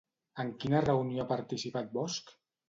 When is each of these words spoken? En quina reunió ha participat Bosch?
En 0.43 0.47
quina 0.63 0.79
reunió 0.85 1.21
ha 1.25 1.31
participat 1.33 1.93
Bosch? 1.99 2.35